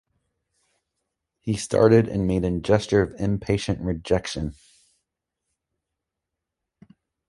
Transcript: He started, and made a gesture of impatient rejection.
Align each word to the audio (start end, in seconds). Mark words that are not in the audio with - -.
He 1.41 1.55
started, 1.55 2.07
and 2.07 2.25
made 2.25 2.43
a 2.43 2.59
gesture 2.59 3.03
of 3.03 3.13
impatient 3.19 3.81
rejection. 3.81 4.55